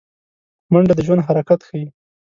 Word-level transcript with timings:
منډه 0.71 0.93
د 0.97 0.99
ژوند 1.07 1.25
حرکت 1.27 1.59
ښيي 1.67 1.87